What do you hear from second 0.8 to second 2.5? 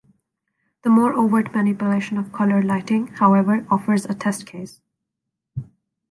The more overt manipulation of